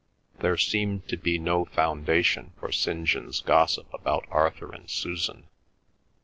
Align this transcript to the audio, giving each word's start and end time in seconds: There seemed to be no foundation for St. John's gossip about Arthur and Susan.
There 0.39 0.57
seemed 0.57 1.07
to 1.09 1.15
be 1.15 1.37
no 1.37 1.63
foundation 1.63 2.53
for 2.59 2.71
St. 2.71 3.05
John's 3.05 3.39
gossip 3.39 3.85
about 3.93 4.25
Arthur 4.31 4.73
and 4.73 4.89
Susan. 4.89 5.45